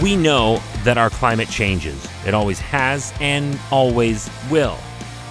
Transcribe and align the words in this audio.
We 0.00 0.16
know 0.16 0.62
that 0.84 0.96
our 0.96 1.10
climate 1.10 1.50
changes. 1.50 2.08
It 2.26 2.32
always 2.32 2.58
has 2.60 3.12
and 3.20 3.58
always 3.70 4.30
will. 4.50 4.78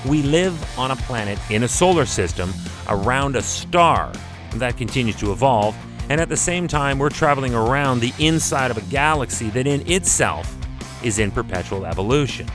We 0.07 0.21
live 0.21 0.77
on 0.77 0.91
a 0.91 0.95
planet 0.95 1.39
in 1.49 1.63
a 1.63 1.67
solar 1.67 2.05
system 2.05 2.53
around 2.87 3.35
a 3.35 3.41
star 3.41 4.13
that 4.55 4.77
continues 4.77 5.15
to 5.17 5.31
evolve, 5.31 5.75
and 6.09 6.21
at 6.21 6.29
the 6.29 6.37
same 6.37 6.67
time, 6.67 6.99
we're 6.99 7.09
traveling 7.09 7.55
around 7.55 7.99
the 7.99 8.13
inside 8.19 8.69
of 8.69 8.77
a 8.77 8.81
galaxy 8.91 9.49
that 9.49 9.65
in 9.65 9.89
itself 9.89 10.55
is 11.03 11.17
in 11.17 11.31
perpetual 11.31 11.87
evolution. 11.87 12.47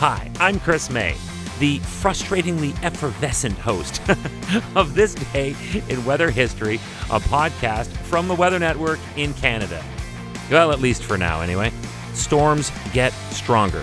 Hi, 0.00 0.30
I'm 0.40 0.60
Chris 0.60 0.90
Mei, 0.90 1.14
the 1.60 1.78
frustratingly 1.78 2.74
effervescent 2.82 3.56
host 3.56 4.02
of 4.76 4.94
This 4.94 5.14
Day 5.14 5.56
in 5.88 6.04
Weather 6.04 6.30
History, 6.30 6.76
a 7.10 7.20
podcast 7.20 7.86
from 7.86 8.28
the 8.28 8.34
Weather 8.34 8.58
Network 8.58 8.98
in 9.16 9.32
Canada. 9.32 9.82
Well, 10.50 10.72
at 10.72 10.80
least 10.80 11.02
for 11.02 11.18
now, 11.18 11.40
anyway. 11.40 11.72
Storms 12.12 12.70
get 12.92 13.12
stronger, 13.30 13.82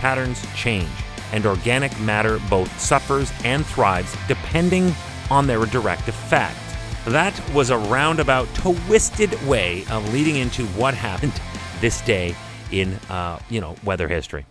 patterns 0.00 0.44
change, 0.56 0.88
and 1.32 1.46
organic 1.46 1.98
matter 2.00 2.40
both 2.50 2.80
suffers 2.80 3.32
and 3.44 3.64
thrives 3.64 4.16
depending 4.26 4.94
on 5.30 5.46
their 5.46 5.64
direct 5.66 6.08
effect. 6.08 6.56
That 7.06 7.38
was 7.54 7.70
a 7.70 7.78
roundabout, 7.78 8.52
twisted 8.54 9.32
way 9.46 9.84
of 9.90 10.12
leading 10.12 10.36
into 10.36 10.66
what 10.68 10.94
happened 10.94 11.32
this 11.80 12.00
day 12.02 12.34
in, 12.72 12.94
uh, 13.08 13.38
you 13.48 13.60
know, 13.60 13.76
weather 13.84 14.08
history. 14.08 14.44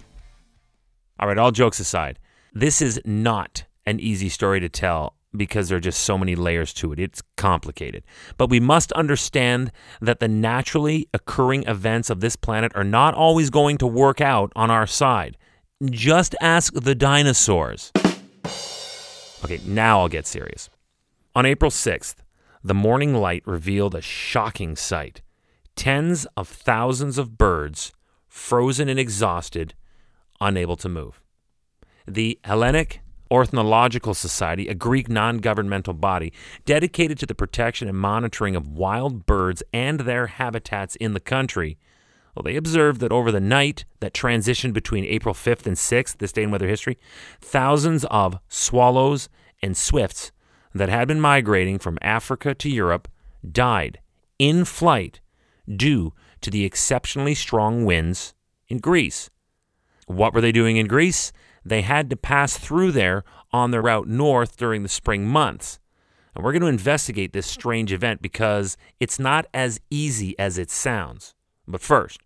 All 1.20 1.28
right, 1.28 1.38
all 1.38 1.52
jokes 1.52 1.80
aside, 1.80 2.20
this 2.54 2.82
is 2.82 3.02
not 3.04 3.66
an 3.86 4.00
easy 4.00 4.30
story 4.30 4.60
to 4.60 4.70
tell 4.70 5.17
because 5.38 5.70
there 5.70 5.78
are 5.78 5.82
just 5.82 6.02
so 6.04 6.18
many 6.18 6.36
layers 6.36 6.74
to 6.74 6.92
it. 6.92 7.00
It's 7.00 7.22
complicated. 7.36 8.04
But 8.38 8.50
we 8.50 8.60
must 8.60 8.92
understand 8.94 9.72
that 10.02 10.20
the 10.20 10.28
naturally 10.28 11.08
occurring 11.14 11.64
events 11.68 12.10
of 12.10 12.20
this 12.20 12.36
planet 12.36 12.72
are 12.76 12.84
not 12.84 13.14
always 13.14 13.50
going 13.50 13.78
to 13.78 13.88
work 13.88 14.20
out 14.20 14.52
on 14.56 14.72
our 14.72 14.88
side. 14.88 15.38
Just 15.86 16.36
ask 16.42 16.74
the 16.74 16.96
dinosaurs. 16.96 17.92
Okay, 19.44 19.60
now 19.66 20.00
I'll 20.00 20.10
get 20.10 20.26
serious. 20.26 20.70
On 21.36 21.46
April 21.46 21.70
6th, 21.70 22.16
the 22.64 22.74
morning 22.74 23.14
light 23.14 23.44
revealed 23.46 23.94
a 23.94 24.02
shocking 24.02 24.76
sight. 24.76 25.22
Tens 25.76 26.26
of 26.36 26.48
thousands 26.48 27.20
of 27.20 27.38
birds, 27.38 27.94
frozen 28.28 28.90
and 28.90 29.00
exhausted, 29.00 29.76
unable 30.42 30.76
to 30.78 30.90
move. 30.90 31.22
The 32.08 32.40
Hellenic 32.44 33.02
Ornithological 33.30 34.14
Society, 34.14 34.68
a 34.68 34.76
Greek 34.76 35.10
non 35.10 35.38
governmental 35.38 35.94
body 35.94 36.34
dedicated 36.66 37.18
to 37.20 37.26
the 37.26 37.36
protection 37.36 37.88
and 37.88 37.98
monitoring 37.98 38.56
of 38.56 38.68
wild 38.68 39.26
birds 39.26 39.64
and 39.74 40.02
their 40.02 40.28
habitats 40.28 40.96
in 40.96 41.14
the 41.14 41.20
country, 41.20 41.78
well, 42.36 42.44
they 42.44 42.56
observed 42.56 43.02
that 43.02 43.12
over 43.12 43.32
the 43.32 43.40
night 43.40 43.86
that 44.00 44.14
transitioned 44.14 44.74
between 44.74 45.06
April 45.06 45.34
5th 45.34 45.66
and 45.66 45.76
6th, 45.76 46.18
this 46.18 46.32
day 46.32 46.44
in 46.44 46.52
weather 46.52 46.68
history, 46.68 47.00
thousands 47.42 48.06
of 48.12 48.38
swallows 48.48 49.28
and 49.64 49.76
swifts 49.76 50.32
that 50.74 50.88
had 50.88 51.08
been 51.08 51.20
migrating 51.20 51.80
from 51.80 51.98
Africa 52.02 52.54
to 52.54 52.70
Europe 52.70 53.08
died 53.52 54.00
in 54.38 54.66
flight 54.66 55.20
due 55.76 56.14
to 56.42 56.52
the 56.52 56.64
exceptionally 56.64 57.34
strong 57.34 57.86
winds 57.86 58.36
in 58.68 58.78
Greece. 58.78 59.30
What 60.06 60.34
were 60.34 60.42
they 60.42 60.52
doing 60.52 60.78
in 60.78 60.88
Greece? 60.88 61.34
They 61.68 61.82
had 61.82 62.10
to 62.10 62.16
pass 62.16 62.58
through 62.58 62.94
there 62.94 63.24
on 63.52 63.72
their 63.72 63.82
route 63.82 64.08
north 64.08 64.56
during 64.56 64.84
the 64.84 64.90
spring 64.90 65.28
months. 65.28 65.80
And 66.34 66.44
we're 66.44 66.54
going 66.54 66.62
to 66.62 66.68
investigate 66.68 67.34
this 67.34 67.48
strange 67.48 67.92
event 67.92 68.22
because 68.22 68.78
it's 69.00 69.20
not 69.20 69.48
as 69.54 69.80
easy 69.90 70.38
as 70.40 70.58
it 70.58 70.72
sounds. 70.72 71.34
But 71.68 71.82
first, 71.82 72.22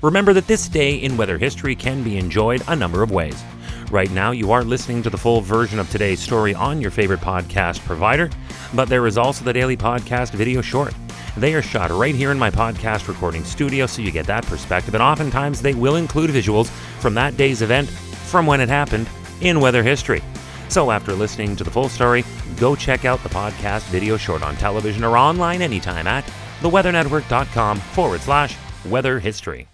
remember 0.00 0.32
that 0.32 0.46
this 0.46 0.68
day 0.68 0.94
in 0.94 1.18
weather 1.18 1.36
history 1.36 1.74
can 1.74 2.02
be 2.02 2.16
enjoyed 2.16 2.62
a 2.66 2.76
number 2.76 3.02
of 3.02 3.10
ways. 3.10 3.42
Right 3.90 4.10
now, 4.10 4.30
you 4.30 4.52
are 4.52 4.64
listening 4.64 5.02
to 5.02 5.10
the 5.10 5.18
full 5.18 5.42
version 5.42 5.78
of 5.78 5.90
today's 5.90 6.20
story 6.20 6.54
on 6.54 6.80
your 6.80 6.90
favorite 6.90 7.20
podcast 7.20 7.84
provider, 7.84 8.30
but 8.72 8.88
there 8.88 9.06
is 9.06 9.18
also 9.18 9.44
the 9.44 9.52
daily 9.52 9.76
podcast 9.76 10.32
video 10.32 10.62
short. 10.62 10.94
They 11.36 11.52
are 11.52 11.62
shot 11.62 11.90
right 11.90 12.14
here 12.14 12.30
in 12.30 12.38
my 12.38 12.50
podcast 12.50 13.08
recording 13.08 13.44
studio, 13.44 13.86
so 13.86 14.00
you 14.00 14.10
get 14.10 14.26
that 14.26 14.46
perspective, 14.46 14.94
and 14.94 15.02
oftentimes 15.02 15.60
they 15.60 15.74
will 15.74 15.96
include 15.96 16.30
visuals 16.30 16.68
from 17.00 17.12
that 17.14 17.36
day's 17.36 17.60
event 17.60 17.90
from 18.32 18.46
when 18.46 18.60
it 18.60 18.68
happened 18.68 19.08
in 19.42 19.60
weather 19.60 19.82
history. 19.82 20.22
So, 20.68 20.90
after 20.90 21.12
listening 21.12 21.54
to 21.56 21.64
the 21.64 21.70
full 21.70 21.90
story, 21.90 22.24
go 22.56 22.74
check 22.74 23.04
out 23.04 23.22
the 23.22 23.28
podcast 23.28 23.82
video 23.90 24.16
short 24.16 24.42
on 24.42 24.56
television 24.56 25.04
or 25.04 25.18
online 25.18 25.60
anytime 25.60 26.06
at 26.06 26.24
theweathernetwork.com 26.62 27.78
forward 27.78 28.20
slash 28.22 28.56
weather 28.86 29.18
history. 29.20 29.68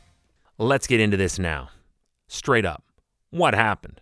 Let's 0.59 0.89
get 0.89 0.99
into 0.99 1.17
this 1.17 1.39
now. 1.39 1.71
Straight 2.27 2.67
up, 2.67 2.83
what 3.31 3.55
happened? 3.55 4.01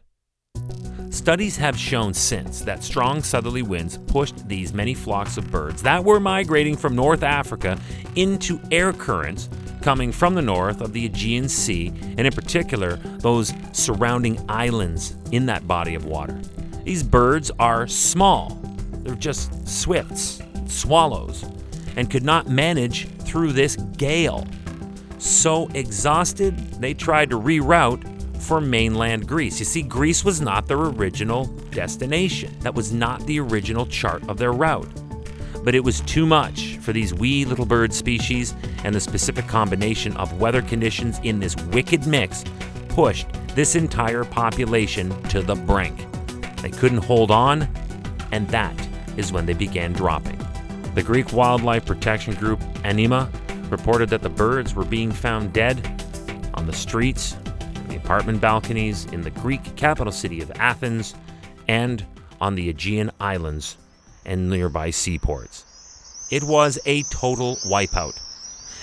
Studies 1.11 1.57
have 1.59 1.79
shown 1.79 2.15
since 2.15 2.63
that 2.63 2.83
strong 2.83 3.23
southerly 3.23 3.63
winds 3.63 3.99
pushed 4.07 4.49
these 4.49 4.73
many 4.73 4.95
flocks 4.95 5.37
of 5.37 5.51
birds 5.51 5.83
that 5.83 6.03
were 6.03 6.19
migrating 6.19 6.77
from 6.77 6.97
North 6.97 7.23
Africa 7.23 7.79
into 8.17 8.59
air 8.73 8.93
currents 8.93 9.49
coming 9.87 10.11
from 10.11 10.35
the 10.35 10.43
north 10.43 10.81
of 10.81 10.93
the 10.93 11.07
Aegean 11.07 11.49
Sea, 11.49 11.93
and 12.19 12.27
in 12.27 12.33
particular, 12.33 12.97
those 12.97 13.55
surrounding 13.71 14.37
islands 14.49 15.15
in 15.31 15.47
that 15.47 15.69
body 15.69 15.95
of 15.95 16.07
water. 16.07 16.37
These 16.83 17.05
birds 17.05 17.53
are 17.61 17.87
small, 17.87 18.61
they're 19.05 19.15
just 19.15 19.69
swifts, 19.69 20.43
swallows, 20.67 21.45
and 21.95 22.11
could 22.11 22.25
not 22.25 22.49
manage 22.49 23.07
through 23.21 23.53
this 23.53 23.77
gale. 23.97 24.45
So 25.19 25.69
exhausted, 25.69 26.59
they 26.81 26.93
tried 26.93 27.31
to 27.31 27.39
reroute 27.39 28.03
for 28.43 28.61
mainland 28.61 29.29
Greece. 29.29 29.61
You 29.61 29.67
see, 29.67 29.83
Greece 29.83 30.25
was 30.25 30.41
not 30.41 30.67
their 30.67 30.81
original 30.81 31.45
destination. 31.71 32.59
That 32.63 32.75
was 32.75 32.93
not 32.93 33.25
the 33.29 33.39
original 33.39 33.87
chart 33.87 34.29
of 34.29 34.37
their 34.37 34.53
route. 34.53 34.89
But 35.67 35.75
it 35.75 35.83
was 35.83 36.01
too 36.03 36.27
much 36.27 36.77
for 36.77 36.93
these 36.93 37.13
wee 37.13 37.45
little 37.45 37.67
bird 37.67 37.93
species, 37.93 38.55
and 38.85 38.95
the 38.95 39.01
specific 39.01 39.49
combination 39.49 40.17
of 40.17 40.39
weather 40.39 40.63
conditions 40.63 41.19
in 41.25 41.41
this 41.41 41.57
wicked 41.73 42.07
mix 42.07 42.45
pushed 42.89 43.27
this 43.57 43.75
entire 43.75 44.23
population 44.23 45.11
to 45.25 45.43
the 45.43 45.57
brink. 45.57 46.07
They 46.63 46.71
couldn't 46.71 47.03
hold 47.03 47.33
on, 47.33 47.69
and 48.31 48.47
that 48.51 48.75
is 49.17 49.33
when 49.33 49.45
they 49.45 49.55
began 49.55 49.93
dropping. 49.93 50.39
The 50.95 51.03
Greek 51.03 51.33
wildlife 51.33 51.85
protection 51.85 52.35
group 52.35 52.63
Anima 52.85 53.29
reported 53.69 54.09
that 54.11 54.23
the 54.23 54.29
birds 54.29 54.73
were 54.73 54.85
being 54.85 55.11
found 55.11 55.53
dead 55.53 55.85
on 56.55 56.69
the 56.69 56.73
streets 56.73 57.37
in 57.75 57.89
the 57.89 57.97
apartment 57.97 58.41
balconies 58.41 59.07
in 59.07 59.21
the 59.21 59.31
Greek 59.31 59.75
capital 59.75 60.13
city 60.13 60.41
of 60.41 60.53
Athens 60.61 61.17
and 61.67 62.07
on 62.41 62.55
the 62.55 62.69
Aegean 62.69 63.11
Islands 63.19 63.79
and 64.27 64.51
nearby 64.51 64.91
seaports. 64.91 65.65
It 66.31 66.43
was 66.43 66.79
a 66.85 67.03
total 67.05 67.57
wipeout. 67.65 68.21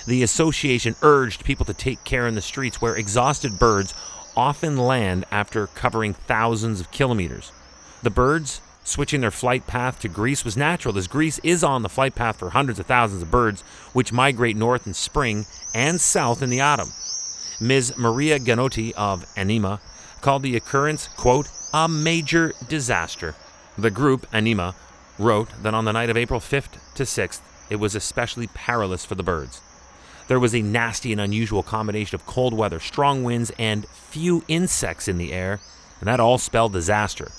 The 0.07 0.23
association 0.23 0.95
urged 1.01 1.45
people 1.45 1.65
to 1.65 1.73
take 1.73 2.03
care 2.03 2.25
in 2.25 2.35
the 2.35 2.41
streets 2.41 2.81
where 2.81 2.95
exhausted 2.95 3.59
birds 3.59 3.93
often 4.35 4.77
land 4.77 5.25
after 5.29 5.67
covering 5.67 6.13
thousands 6.13 6.79
of 6.79 6.91
kilometers. 6.91 7.51
The 8.01 8.09
birds 8.09 8.61
switching 8.83 9.21
their 9.21 9.31
flight 9.31 9.65
path 9.67 9.99
to 10.01 10.09
Greece 10.09 10.43
was 10.43 10.57
natural, 10.57 10.97
as 10.97 11.07
Greece 11.07 11.39
is 11.39 11.63
on 11.63 11.83
the 11.83 11.89
flight 11.89 12.15
path 12.15 12.37
for 12.37 12.49
hundreds 12.49 12.79
of 12.79 12.85
thousands 12.85 13.21
of 13.21 13.31
birds 13.31 13.61
which 13.93 14.11
migrate 14.11 14.57
north 14.57 14.85
in 14.87 14.93
spring 14.93 15.45
and 15.73 16.01
south 16.01 16.41
in 16.41 16.49
the 16.49 16.61
autumn. 16.61 16.89
Ms. 17.61 17.93
Maria 17.97 18.39
Ganotti 18.39 18.91
of 18.93 19.25
Anima 19.37 19.79
called 20.21 20.43
the 20.43 20.55
occurrence, 20.55 21.07
quote, 21.07 21.47
a 21.73 21.87
major 21.87 22.53
disaster. 22.67 23.35
The 23.77 23.91
group, 23.91 24.27
Anima, 24.33 24.75
wrote 25.17 25.49
that 25.61 25.73
on 25.73 25.85
the 25.85 25.93
night 25.93 26.09
of 26.09 26.17
April 26.17 26.39
5th 26.39 26.93
to 26.95 27.03
6th, 27.03 27.41
it 27.69 27.77
was 27.77 27.95
especially 27.95 28.47
perilous 28.47 29.05
for 29.05 29.15
the 29.15 29.23
birds. 29.23 29.61
There 30.27 30.39
was 30.39 30.55
a 30.55 30.61
nasty 30.61 31.11
and 31.11 31.19
unusual 31.19 31.63
combination 31.63 32.15
of 32.15 32.25
cold 32.25 32.53
weather, 32.53 32.79
strong 32.79 33.23
winds, 33.23 33.51
and 33.59 33.87
few 33.87 34.43
insects 34.47 35.07
in 35.07 35.17
the 35.17 35.33
air, 35.33 35.59
and 35.99 36.07
that 36.07 36.19
all 36.19 36.37
spelled 36.37 36.73
disaster. 36.73 37.31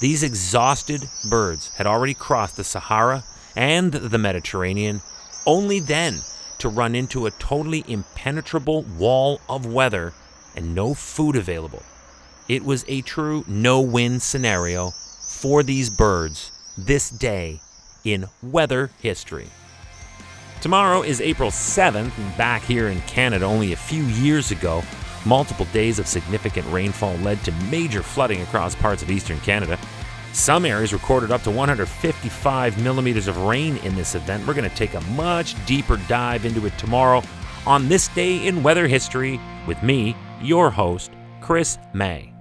These 0.00 0.22
exhausted 0.22 1.02
birds 1.30 1.74
had 1.76 1.86
already 1.86 2.14
crossed 2.14 2.56
the 2.56 2.64
Sahara 2.64 3.24
and 3.54 3.92
the 3.92 4.18
Mediterranean. 4.18 5.00
Only 5.46 5.80
then 5.80 6.20
to 6.58 6.68
run 6.68 6.94
into 6.94 7.26
a 7.26 7.30
totally 7.30 7.84
impenetrable 7.86 8.82
wall 8.82 9.40
of 9.48 9.64
weather 9.64 10.12
and 10.54 10.74
no 10.74 10.94
food 10.94 11.36
available. 11.36 11.82
It 12.48 12.64
was 12.64 12.84
a 12.88 13.02
true 13.02 13.44
no 13.46 13.80
win 13.80 14.20
scenario 14.20 14.90
for 15.40 15.62
these 15.62 15.90
birds 15.90 16.50
this 16.76 17.10
day 17.10 17.60
in 18.04 18.26
weather 18.42 18.90
history. 19.00 19.48
Tomorrow 20.60 21.02
is 21.02 21.20
April 21.20 21.50
7th, 21.50 22.16
and 22.16 22.36
back 22.36 22.62
here 22.62 22.88
in 22.88 23.00
Canada 23.02 23.44
only 23.44 23.72
a 23.72 23.76
few 23.76 24.04
years 24.04 24.50
ago, 24.50 24.82
multiple 25.24 25.66
days 25.66 25.98
of 25.98 26.06
significant 26.06 26.66
rainfall 26.72 27.14
led 27.16 27.42
to 27.44 27.52
major 27.70 28.02
flooding 28.02 28.40
across 28.42 28.74
parts 28.74 29.02
of 29.02 29.10
eastern 29.10 29.38
Canada. 29.40 29.78
Some 30.32 30.64
areas 30.64 30.92
recorded 30.92 31.30
up 31.30 31.42
to 31.42 31.50
155 31.50 32.82
millimeters 32.82 33.26
of 33.26 33.38
rain 33.38 33.78
in 33.78 33.94
this 33.94 34.14
event. 34.14 34.46
We're 34.46 34.54
going 34.54 34.68
to 34.68 34.76
take 34.76 34.94
a 34.94 35.00
much 35.12 35.54
deeper 35.66 35.98
dive 36.08 36.44
into 36.44 36.66
it 36.66 36.76
tomorrow 36.78 37.22
on 37.66 37.88
this 37.88 38.08
day 38.08 38.46
in 38.46 38.62
weather 38.62 38.86
history 38.86 39.40
with 39.66 39.82
me, 39.82 40.14
your 40.40 40.70
host, 40.70 41.10
Chris 41.40 41.78
Mei. 41.92 42.35